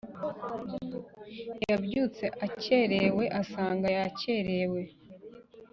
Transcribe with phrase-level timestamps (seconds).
[1.69, 4.81] yabyutse akererewe asanga yakererewe